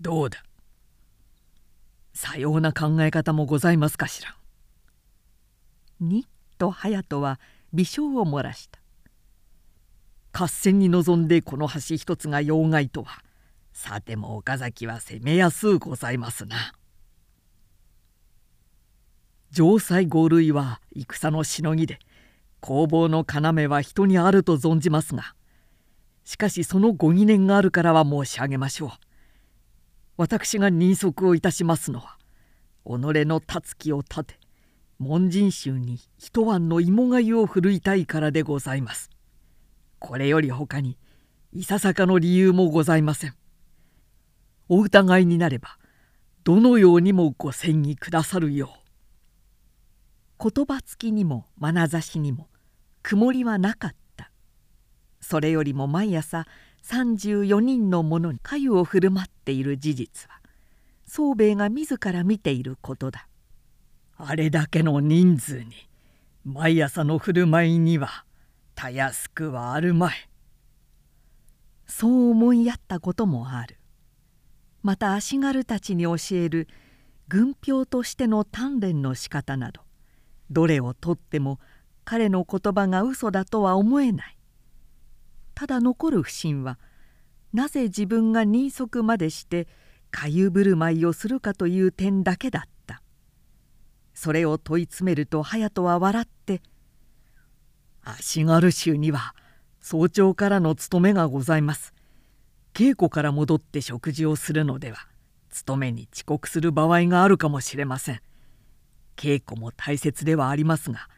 [0.00, 0.42] どうだ？
[2.20, 4.34] さような考え方もございますかしら。
[6.00, 6.26] に
[6.58, 7.38] と隼人は
[7.72, 8.80] 微笑を漏らした。
[10.32, 13.22] 合戦に臨んでこの橋一つが要害とは
[13.72, 16.72] さても岡崎は攻めやすうございますな。
[19.52, 22.00] 城塞五類は戦のしのぎで
[22.58, 25.36] 攻防の要は人にあると存じますが
[26.24, 29.07] しかしそのご疑念があるからは申し上げましょう。
[30.18, 32.18] 私が人足をいたしますのは
[32.84, 32.90] 己
[33.24, 34.40] のたつきを立て
[34.98, 39.10] 門人衆に一晩の芋がゆを振るいたいからでございます。
[40.00, 40.98] これより他に
[41.52, 43.34] いささかの理由もございません。
[44.68, 45.78] お疑いになれば
[46.42, 48.70] どのようにもご詮議くださるよ
[50.40, 50.50] う。
[50.50, 52.48] 言葉つきにも眼差しにも
[53.04, 54.32] 曇りはなかった。
[55.20, 56.44] それよりも毎朝
[56.88, 60.40] 34人の者に粥を振る舞っている事実は
[61.06, 63.28] 宗兵衛が自ら見ていることだ。
[64.16, 65.88] あれだけの人数に
[66.44, 68.24] 毎朝の振る舞いには
[68.74, 70.14] たやすくはあるまい。
[71.86, 73.76] そう思いやったこともある。
[74.82, 76.68] また足軽たちに教える
[77.28, 79.82] 軍票としての鍛錬の仕方など
[80.50, 81.58] どれをとっても
[82.06, 84.37] 彼の言葉が嘘だとは思えない
[85.58, 86.78] ただ残る不審は
[87.52, 89.66] なぜ自分が人足までして
[90.12, 93.02] かゆ振る舞いをするかという点だけだった。
[94.14, 96.62] それを問い詰めると隼人は笑って
[98.06, 99.34] 「足軽衆には
[99.80, 101.92] 早朝からの務めがございます。
[102.72, 105.08] 稽古から戻って食事をするのでは
[105.50, 108.20] 勤めに遅刻する場合があるかもしれません。
[109.16, 111.08] 稽古も大切ではありますが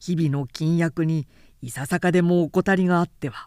[0.00, 1.28] 日々の金役に
[1.62, 3.46] いささかでも怠りがあっては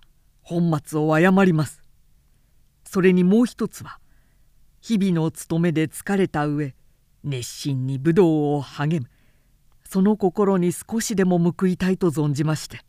[0.49, 1.83] 本末を誤ります。
[2.83, 3.99] それにもう一つは
[4.81, 6.73] 日々の務めで疲れた上
[7.23, 9.11] 熱心に武道を励む。
[9.85, 12.79] その心に少しでも報いたいと存じまして。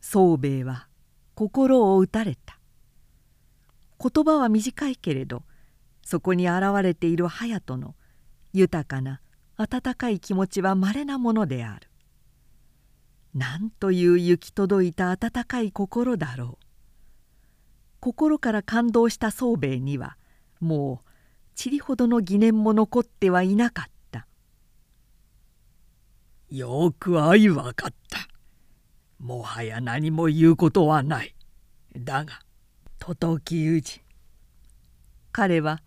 [0.00, 0.86] 宗兵衛は
[1.34, 2.60] 心を打たれた。
[4.00, 5.42] 言葉は短いけれど
[6.04, 7.96] そこに現れている隼人の
[8.52, 9.20] 豊かな
[9.56, 11.87] 温かい気持ちはまれなものである。
[13.34, 16.64] なんという行き届いた温かい心だろう。
[18.00, 20.16] 心から感動した宗兵衛には
[20.60, 21.08] もう
[21.54, 24.26] ちりほどの疑念も残ってはいなかった。
[26.50, 28.18] よく相分かった。
[29.18, 31.34] もはや何も言うことはない。
[31.96, 32.40] だが
[32.98, 34.02] ととき氏
[35.32, 35.82] 彼は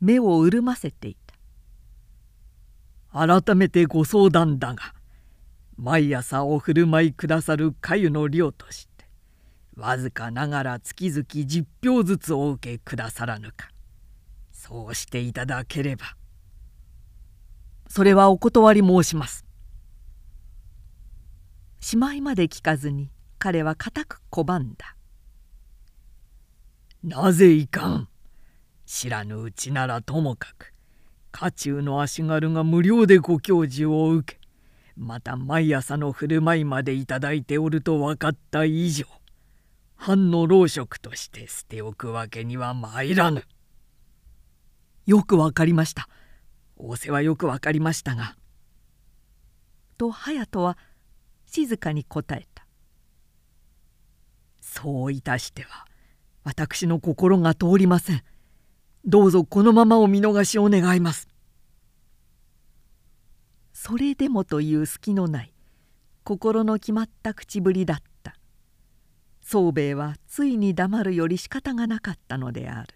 [0.00, 1.34] 目を潤ませていた。
[3.26, 4.95] 改めてご相談だが
[5.76, 8.96] 毎朝お振る舞いくださる粥の量として
[9.76, 13.68] わずかながら月々10票ずつお受けくださらぬか。
[14.50, 16.16] そうしていただければ。
[17.88, 19.44] それはお断り申します。
[21.78, 24.96] しまいまで聞かずに彼は固く拒んだ。
[27.04, 28.08] なぜいかん。
[28.86, 30.72] 知らぬうちならともかく
[31.32, 34.40] 家中の足軽が無料でご教授を受け
[34.96, 39.04] また毎朝の振る舞いまでいただいておると分かった以上
[39.94, 43.44] 藩の老職として捨ておくわけには参らぬ。
[45.06, 46.08] よくわかりました。
[46.78, 48.36] 仰せはよくわかりましたが」
[49.96, 50.76] と隼人は
[51.46, 52.66] 静かに答えた
[54.60, 55.86] 「そういたしては
[56.44, 58.22] 私の心が通りません。
[59.04, 61.28] どうぞこのままお見逃しを願います」
[63.86, 65.52] それでもという隙のない
[66.24, 68.34] 心の決まった口ぶりだった。
[69.40, 72.88] 宗兵衛はついに黙るより仕方がなかったのである。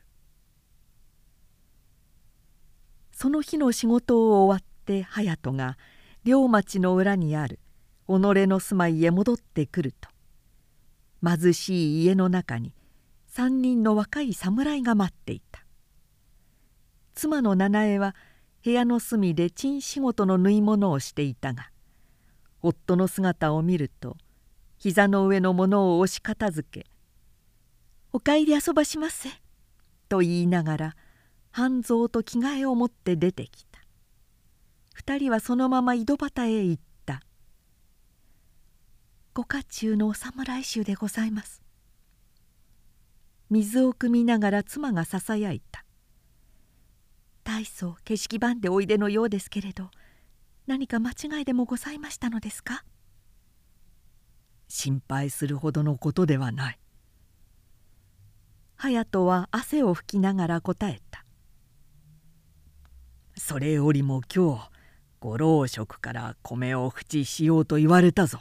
[3.13, 5.79] その日の仕事を終わって隼人が
[6.25, 7.61] 両町の裏にある
[8.09, 8.11] 己
[8.49, 10.09] の住まいへ戻ってくると
[11.25, 12.75] 貧しい家の中に
[13.29, 15.65] 三人の若い侍が待っていた。
[17.15, 18.17] 妻の七重は
[18.65, 21.71] 部屋の隅で賃仕事の縫い物をしていたが
[22.63, 24.17] 夫の姿を見ると
[24.79, 26.87] 膝の上のものを押し片付け
[28.13, 29.31] 「お帰り遊ばしませ」
[30.09, 30.97] と言いながら
[31.51, 33.71] 半蔵と着替えを持って出てきた。
[35.01, 37.23] 二人はそのまま井戸端へ行った
[39.33, 41.63] 「ご家中のお侍衆でございます」
[43.49, 45.87] 水を汲みながら妻がささやいた
[47.51, 49.91] 「大層景色番でおいでのようですけれど
[50.69, 52.85] 何か間違いでもございましたのですか?」
[54.69, 56.79] 心配するほどのことではない
[58.77, 61.27] 隼人は汗を拭きながら答えた
[63.37, 64.71] それよりも今日
[65.19, 68.39] ご老職から米を淵しようと言われたぞ。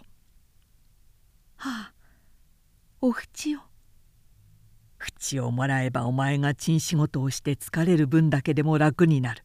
[1.57, 1.93] はあ
[3.01, 3.68] お淵を。
[4.99, 9.43] 淵をもらえばお前が賃仕事をして疲れる分だけでも楽になる。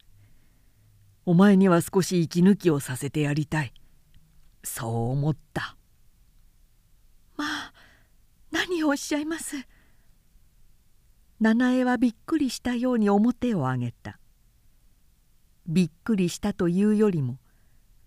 [1.25, 3.73] お前には少し息抜きをさせてやりたい。
[4.63, 5.77] そう思った。
[7.37, 7.73] まあ
[8.51, 9.57] 何をおっしゃいます？
[11.41, 14.19] 七重はびっくりしたように面を上げた。
[15.67, 17.39] びっくりしたというよりも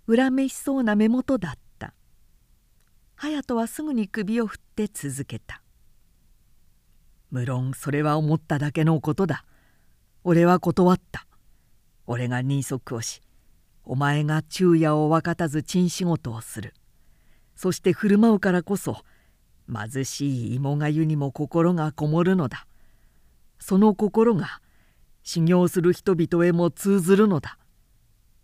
[0.08, 1.94] 恨めしそうな目元だった
[3.16, 5.64] 隼人はすぐに首を振って続けた
[7.32, 9.44] 「無論それは思っただけのことだ
[10.24, 11.28] 俺は断った
[12.06, 13.22] 俺が人足をし
[13.84, 16.74] お前が昼夜を分かたず賃仕事をする
[17.56, 18.98] そして振る舞うからこそ
[19.72, 22.68] 貧しい芋がゆにも心がこもるのだ
[23.60, 24.62] その心が
[25.30, 27.58] 修行する人々へも通ずるのだ。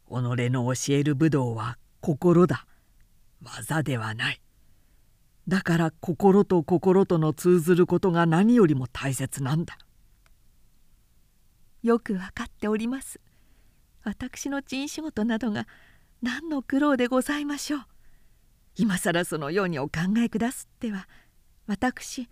[0.10, 2.68] 己の教える武道は心だ。
[3.42, 4.42] 技ではない。
[5.48, 9.78] だから心と心との通ずることが何よりも大切なんだ。
[11.82, 13.20] よく分かっております。
[14.04, 15.68] 私の珍仕事などが
[16.22, 17.82] 何の苦労でございましょう。
[18.76, 21.08] 今更そのようにお考えくだすっては
[21.68, 22.28] 私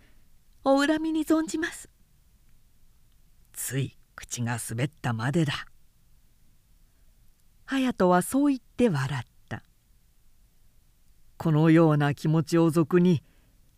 [0.64, 1.90] お恨みに存じます。
[3.52, 5.52] つい口が滑ったまでだ。
[7.66, 9.31] 隼人はそう言って笑った
[11.42, 13.20] このような気持ちを俗に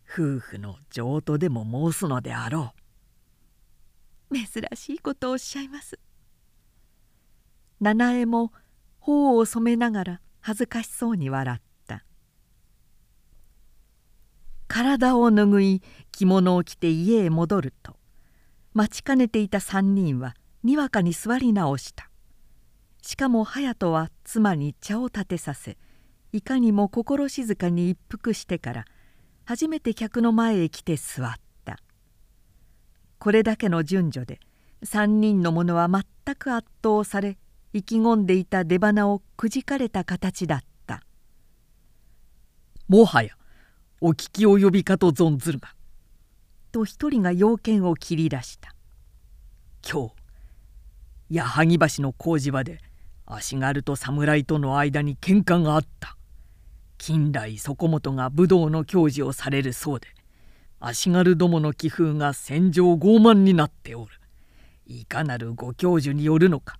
[0.07, 2.75] 夫婦の譲渡でも申すのであろ
[4.31, 4.35] う。
[4.35, 4.45] 珍
[4.75, 5.97] しいことをおっしゃいます。
[7.81, 8.53] 七重も
[8.99, 12.05] 頬を染めながら恥ずかしそうに笑った。
[14.67, 17.95] 体を拭い着物を着て家へ戻ると
[18.75, 22.11] 待ちかねていた三人はにわかに座り直した。
[23.01, 25.79] しかも隼人は妻に茶を立てさせ
[26.35, 28.85] いかにも心静かに一服してから
[29.45, 31.79] 初めて客の前へ来て座った。
[33.19, 34.41] これだけの順序で
[34.83, 37.37] 3人の者は全く圧倒され
[37.71, 41.03] 意気込んでいた出花をくじかれた形だった。
[42.89, 43.29] もはや
[44.01, 45.73] お聞き及びかと存ずるが。
[46.73, 48.75] と一人が要件を切り出した。
[49.89, 50.13] 今日
[51.29, 52.81] 矢作橋の工事場で
[53.25, 56.14] 足軽と侍との間に喧嘩があった
[56.97, 60.07] 近代底本が武道の教授をされるそうで
[60.79, 64.11] 足軽どもの気風が戦場傲慢になっておる。
[64.85, 66.77] いかなるご教授によるのか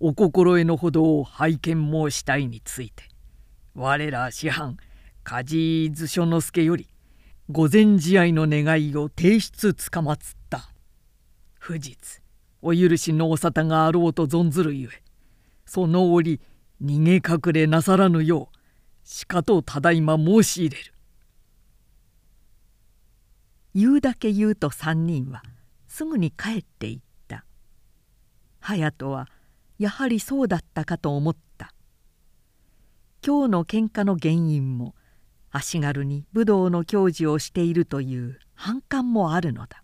[0.00, 3.04] お心得のほどを拝見申したいについて
[3.74, 4.76] 我ら師範
[5.22, 6.88] 梶図書之助より
[7.48, 10.70] 御前試合の願いを提出つかまつった。
[11.58, 12.22] 不実
[12.60, 15.02] お許しのお沙汰があろうと存ずるゆえ
[15.64, 16.40] その折
[16.82, 18.57] 逃げ隠れなさらぬよう
[19.10, 20.92] しかとただいま申し入れる。
[23.74, 25.42] 言うだけ言うと三人は
[25.86, 27.46] すぐに帰っていった。
[28.60, 29.30] 隼人は
[29.78, 31.72] やはりそうだったかと思った。
[33.26, 34.94] 今日の喧嘩の原因も
[35.50, 39.82] 足軽に武道の教授をしているという反感もあるのだ。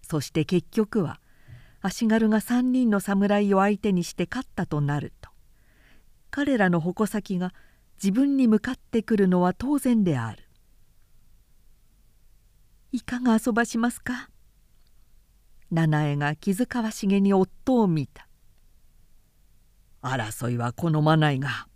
[0.00, 1.20] そして結局は
[1.82, 5.28] 足軽が3人の侍を相手にして勝ったとなると
[6.30, 7.52] 彼らの矛先が
[8.02, 10.44] 自分に向かってくるのは当然である。
[12.92, 14.30] いかが遊ばしますか？
[15.70, 18.28] 七重が気遣わしげに夫を見た。
[20.00, 21.66] 争いは好まないが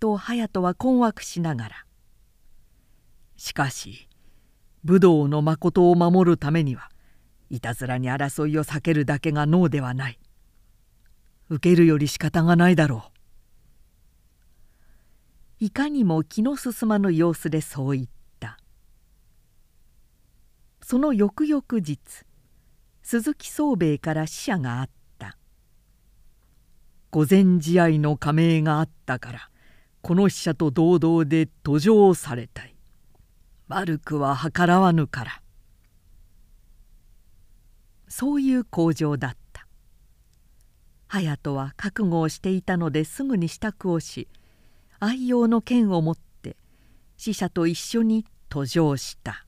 [0.00, 1.86] と隼人は困惑しながら。
[3.36, 4.08] しかし
[4.82, 6.90] 武道の誠を守るためには
[7.48, 10.18] いたずらに争いを避けるだけが能ではない。
[11.48, 13.11] 受けるより仕方がないだろう。
[15.62, 18.08] いかにも気の進まぬ様子でそう言っ
[18.40, 18.58] た。
[20.80, 22.00] その翌々日
[23.04, 24.90] 鈴木宗兵衛から使者があっ
[25.20, 25.38] た。
[27.12, 29.50] 御前試合の加盟があったから
[30.00, 32.74] この使者と同々で途上されたい。
[33.68, 35.42] 悪くは計らわぬから。
[38.08, 39.68] そういう口上だった。
[41.06, 44.26] 隼人は覚悟をしていたのですぐに支度をし
[45.04, 46.56] 愛用の剣を持って
[47.16, 49.44] 死者と一緒に途上した。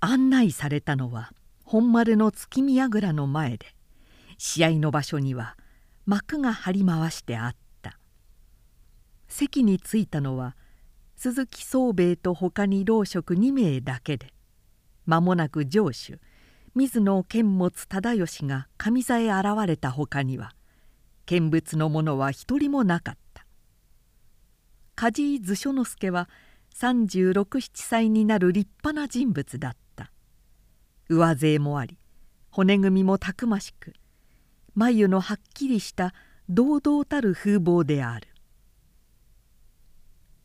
[0.00, 3.66] 案内されたのは本丸の月見櫓の前で
[4.38, 5.56] 試合の場所には
[6.04, 7.96] 幕が張り回してあった。
[9.28, 10.56] 席に着いたのは
[11.14, 14.34] 鈴木宗兵衛と他に老職2名だけで
[15.06, 16.18] 間もなく城主
[16.74, 20.56] 水野剣持忠義が上座へ現れた他には
[21.26, 23.46] 見物の者は一人もなかった。
[24.94, 26.28] 梶井図書之助は
[26.74, 30.10] 367歳になる立派な人物だった。
[31.08, 31.98] 上背もあり
[32.50, 33.92] 骨組みもたくましく
[34.74, 36.14] 眉のはっきりした
[36.48, 38.28] 堂々たる風貌である。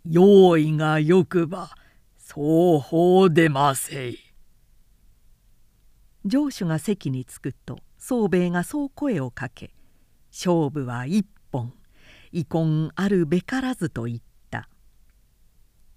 [0.06, 1.72] 用意がよくば
[2.18, 4.18] 双方出ませい。
[6.30, 9.74] 城主が席に着くと宗兵衛がそう声をかけ
[10.32, 11.74] 勝負は一本。
[12.32, 14.20] 遺恨あるべからずと言っ
[14.52, 14.70] た。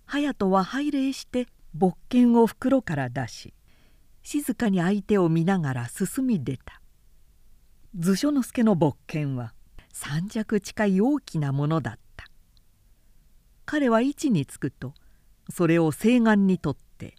[0.06, 3.54] 隼人は拝礼して勃剣を袋から出し
[4.22, 6.80] 静かに相手を見ながら進み出た。
[7.98, 9.52] 図書之助の勃剣は
[9.92, 12.26] 三尺近い大きなものだった。
[13.64, 14.94] 彼は位置につくと
[15.50, 17.16] それを西岸にとって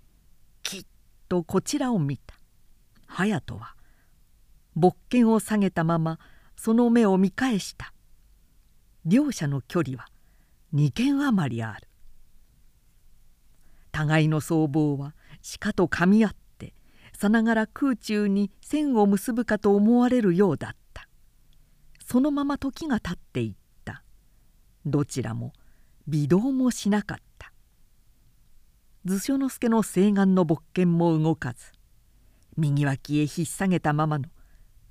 [0.61, 0.85] きっ
[1.29, 2.35] とこちらを見た。
[3.07, 3.75] 隼人は
[4.75, 6.19] 勃剣を下げたまま
[6.55, 7.93] その目を見返した。
[9.05, 10.07] 両者の距離は
[10.73, 11.87] 2軒余りある。
[13.91, 15.13] 互いの僧帽は
[15.59, 16.73] 鹿と噛み合って
[17.13, 21.07] さながら空中に線を結ぶかと思われるようだった。
[22.05, 24.03] そのまま時が経っていった。
[24.85, 25.53] どちらも
[26.07, 27.23] 微動もしなかった。
[29.05, 31.73] 図書之助の西岸の勃剣も動かず
[32.55, 34.29] 右脇へ引っ提げたままの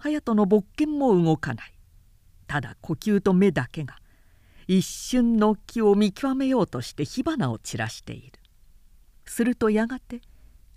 [0.03, 1.73] 隼人の勃剣も動かない。
[2.49, 3.97] ただ呼吸と目だけが
[4.67, 8.41] 一瞬の気を見極めようとして火花を散らしている。
[9.25, 10.21] するとやがて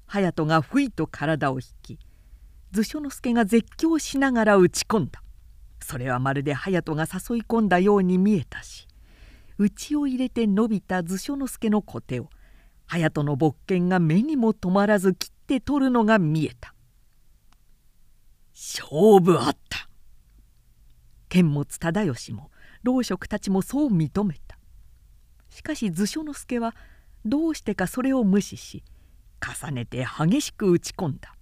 [0.06, 2.00] 隼人がふいと体を引き
[2.72, 5.24] 図書之助が絶叫しながら打ち込んだ。
[5.82, 8.88] それはまるで隼人が誘い込んだように見えたし
[9.58, 12.30] 内を入れて伸びた図書之助の小手を
[12.88, 16.75] 隼人の勃剣が目にも止まらず切って取るのが見えた。
[18.56, 19.89] 勝負あった。
[21.28, 22.49] 剣持忠義も
[22.84, 24.58] 老職たちもそう認めた。
[25.49, 26.74] しかし図書之助は
[27.26, 28.84] どうしてかそれを無視し
[29.41, 31.36] 重ねて激しく打ち込んだ。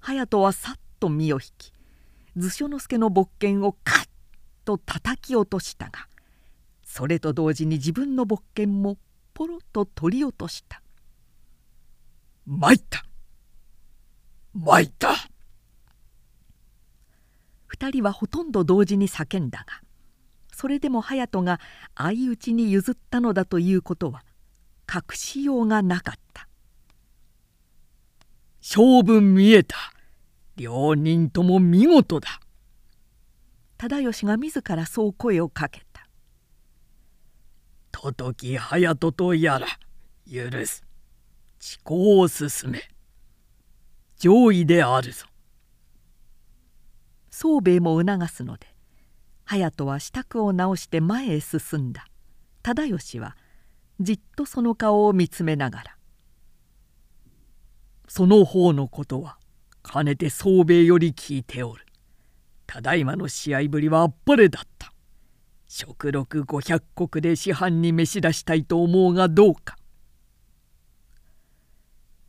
[0.00, 1.72] 隼人はさっと身を引き
[2.36, 4.08] 図書之助の勃剣をカッ
[4.64, 6.06] と叩き落としたが
[6.84, 8.96] それと同時に自分の勃剣も
[9.34, 10.82] ポロッと取り落とした
[12.46, 13.04] 「参った！
[14.54, 15.14] 参った!」
[17.80, 19.80] 2人はほとんど同時に叫んだが
[20.54, 21.58] それでも隼人が
[21.96, 24.22] 相打ちに譲ったのだということは
[24.92, 26.48] 隠しようがなかった。
[28.60, 29.76] 勝負見えた。
[30.56, 32.40] 両人とも見事だ。
[33.78, 36.06] 忠義が自らそう声をかけた
[37.90, 39.66] 「ととき隼人とやら
[40.30, 40.84] 許す。
[41.58, 42.82] 遅行を進め。
[44.18, 45.24] 上位であるぞ」
[47.40, 48.66] 宗兵衛も促すので
[49.46, 52.06] 隼人は支度を直して前へ進んだ
[52.62, 53.36] 忠義は
[53.98, 55.96] じっとその顔を見つめながら
[58.08, 59.38] 「その方のことは
[59.82, 61.86] かねて宗兵衛より聞いておる。
[62.66, 64.92] ただいまの試合ぶりはあっぱれだった。
[65.68, 69.76] 食禄500石で師範に召し出したいと思うがどうか。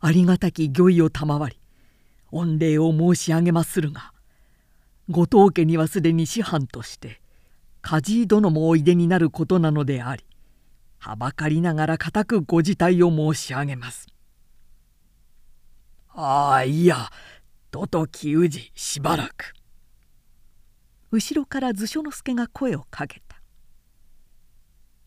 [0.00, 1.60] ありがたき御意を賜り
[2.30, 4.11] 御礼を申し上げまするが
[5.10, 7.20] 後藤家にはすでに師範として
[7.80, 10.24] 梶井殿もおいでになることなのであり
[10.98, 14.06] はばかりながら固くご辞退を申し上げます。
[16.14, 17.10] ああいや
[17.72, 19.52] ととき氏しばらく。
[21.10, 23.42] 後ろから図書之助が声をかけた。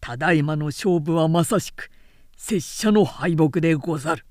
[0.02, 1.90] ただいまの勝負はまさしく
[2.36, 4.26] 拙者の敗北でござる。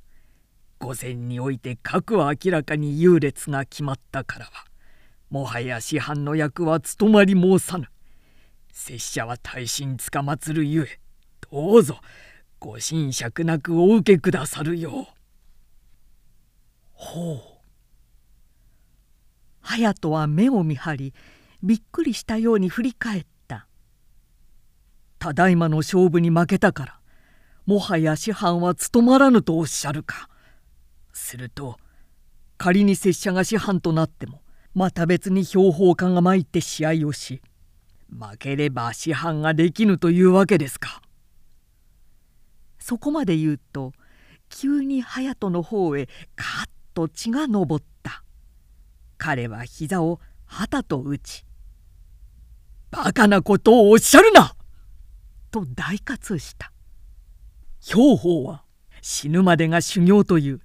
[0.78, 4.66] 午前において各は明らかに優劣が決まったからは
[5.30, 7.88] もはや師範の役は務まり申さぬ
[8.72, 11.00] 拙者は大臣つかまつるゆえ
[11.50, 12.00] どうぞ
[12.58, 15.14] ご神酌なくお受けくださるよう。
[16.92, 17.54] ほう。
[19.62, 21.14] 隼人は目を見張り
[21.62, 23.66] びっくりしたように振り返った
[25.18, 27.00] 「ただいまの勝負に負けたから
[27.66, 30.28] もはや師範は務まらぬとおっしゃるか」
[31.12, 31.78] すると
[32.58, 34.42] 仮に拙者が師範となっても
[34.74, 37.40] また別に標本家が参って試合をし
[38.10, 41.00] 負ければ師範ができぬというわけですか。
[42.78, 43.92] そこまで言うと
[44.50, 46.06] 急に隼人の方へ
[46.36, 48.22] カッと血が上った
[49.16, 51.46] 彼は膝を旗と打ち
[52.92, 54.54] 「バカなことをおっしゃるな!」
[55.50, 56.72] と大喝した
[57.80, 58.64] 兵法は
[59.00, 60.60] 死ぬまでが修行という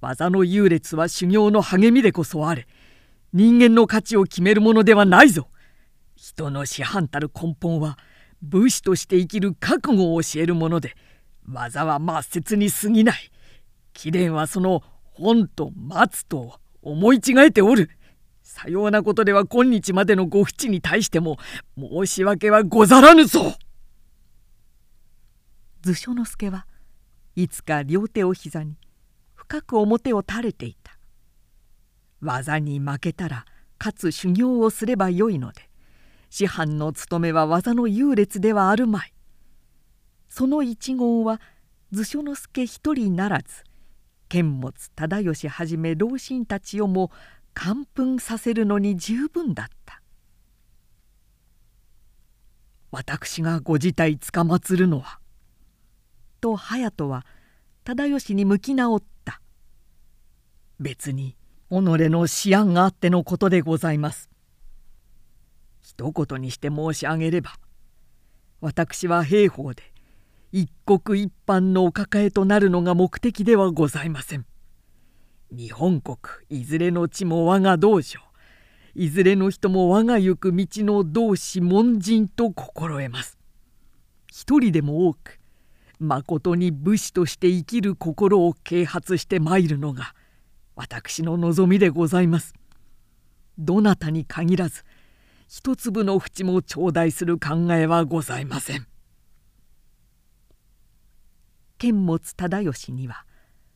[0.00, 2.66] 技の優劣は修行の励みでこそあれ
[3.38, 5.46] 人間の価値を決めるものではないぞ。
[6.16, 7.96] 人の師範たる根本は
[8.42, 10.96] 武士として生きる覚悟を教えるもので
[11.48, 13.30] 技は抹殺に過ぎない。
[13.92, 14.82] 貴殿はその
[15.12, 17.90] 本と松と思い違えておる。
[18.42, 21.36] さようなことでは今日までのご淵に対しても
[21.78, 23.54] 申し訳はござらぬぞ。
[25.82, 26.66] 図書之助は
[27.36, 28.74] いつか両手を膝に
[29.36, 30.77] 深く表を垂れていた。
[32.20, 33.44] 技に負けたら
[33.78, 35.68] かつ修行をすればよいので
[36.30, 39.14] 師範の務めは技の優劣ではあるまい。
[40.28, 41.40] その一言は
[41.90, 43.64] 図書之助一人ならず
[44.28, 47.10] 剣持忠義はじめ老臣たちをも
[47.54, 50.02] 感奮させるのに十分だった。
[52.90, 55.18] 私がご自体つかまつるのは
[56.40, 57.26] と隼人は
[57.84, 59.40] 忠義に向き直った。
[60.78, 61.36] 別に
[61.70, 64.30] 己の思案があってのことでございます。
[65.82, 67.54] 一言にして申し上げれば
[68.60, 69.82] 私は兵法で
[70.52, 74.46] 一国一般のお抱えとなるのが目的ではございません。
[75.50, 76.18] 日本国
[76.50, 78.20] いずれの地も我が道場
[78.94, 83.38] いずれの人も我が行く道の同志門人と心得ます。
[84.30, 85.38] 一人でも多く
[85.98, 90.14] まことに武士として生きる心を啓発してまいるのが
[90.78, 92.54] 私の望みでございます。
[93.58, 94.84] どなたに限らず
[95.48, 98.86] 一粒の淵も頂戴する考えはございません。
[101.78, 103.24] 剣持忠義には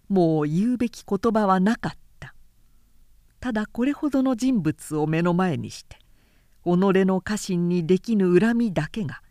[0.09, 2.34] もう言うべき言葉はなかった
[3.40, 5.96] ただこれほどの人物を目の前にして
[6.64, 9.22] 己の家臣にできぬ恨みだけが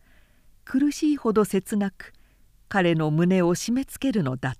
[0.64, 2.14] 苦しいほど切なく
[2.70, 4.56] 彼の胸を締め付けるのだっ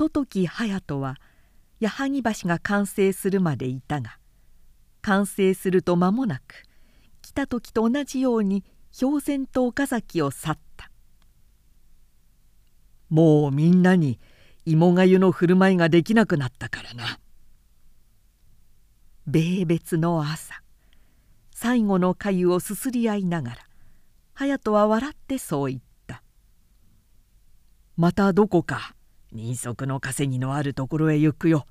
[0.00, 1.16] た十時隼人は
[1.78, 4.16] 矢作橋が完成するまでいたが
[5.02, 6.62] 完成すると間もなく
[7.20, 8.64] 来た時と同じように
[8.98, 10.90] 氷然と岡崎を去った。
[13.10, 14.18] もうみんなに
[14.64, 17.18] 芋がゆの振る舞いができなくなったからな。
[19.26, 20.62] 米別の朝
[21.54, 23.56] 最後の粥をすすり合いながら
[24.34, 26.22] 隼人は笑ってそう言った
[27.96, 28.94] 「またどこか
[29.32, 31.66] 人足の稼ぎのあるところへ行くよ。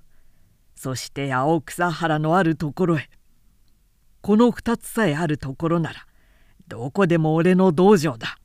[0.76, 3.10] そして青草原のあるところへ。
[4.22, 6.05] この二つさえあるところなら
[6.68, 8.38] どこでも俺の道場だ」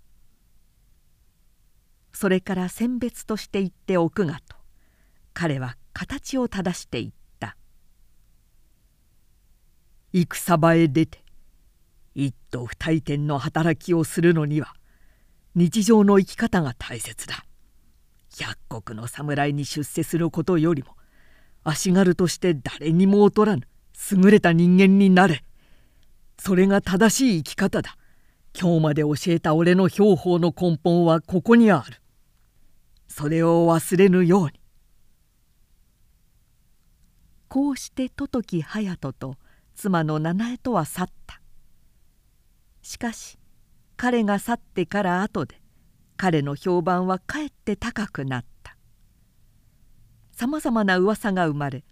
[2.12, 4.57] それから選別として言っておくがと
[5.33, 7.57] 彼は形を正していった。
[10.12, 11.25] 戦場へ出て
[12.15, 14.75] 一斗二大点の働きをするのには
[15.57, 17.45] 日常の生き方が大切だ。
[18.37, 20.97] 百国の侍に出世することよりも
[21.62, 23.62] 足軽として誰にも劣らぬ
[24.12, 25.45] 優れた人間になれ。
[26.39, 27.97] それが正しい生き方だ。
[28.59, 32.01] 今日まで教えた俺の標法の根本はここにある。
[33.09, 34.53] それを忘れぬように。
[37.49, 39.37] こうして十時隼人と
[39.74, 41.41] 妻の七重とは去った。
[42.82, 43.39] しかし
[43.97, 45.61] 彼が去ってから後で
[46.17, 48.77] 彼の評判はかえって高くなった。
[50.33, 51.85] さまざまな噂が生まれ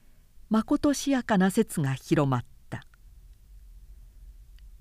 [0.49, 2.85] まことしやかな説が広まった。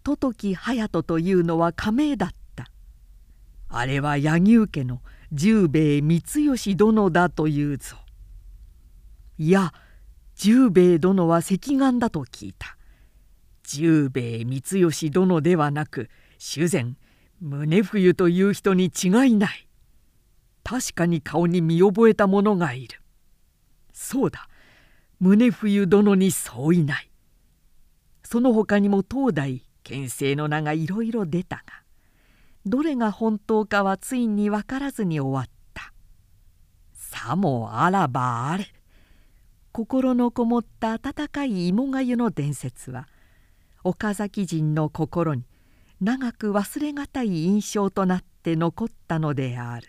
[0.04, 2.72] 十時隼人というのは仮名だった。
[3.70, 7.98] あれは柳生家の十兵衛光義殿だというぞ。
[9.38, 9.74] いや
[10.36, 12.78] 十兵衛殿は赤眼だと聞いた。
[13.64, 16.98] 十兵衛光義殿ではなく修善
[17.42, 19.68] 宗冬という人に違いない。
[20.64, 23.02] 確かに顔に見覚えた者がいる。
[23.94, 24.48] そうだ。
[25.20, 27.10] 宗冬殿にそういない。
[28.24, 31.64] その他にも当代県政の名がいろいろ出たが
[32.66, 35.94] どれが本当かはついに分からずに終わった。
[36.94, 38.68] さもあらばあれ。
[39.72, 43.08] 心のこもった温かい芋がゆの伝説は
[43.84, 45.44] 岡崎人の心に
[46.02, 49.88] 長く忘れがたい印象となって残ったのである。